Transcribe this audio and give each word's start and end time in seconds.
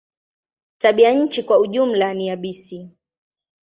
Tabianchi 0.77 1.43
kwa 1.43 1.67
jumla 1.67 2.13
ni 2.13 2.27
yabisi. 2.27 2.89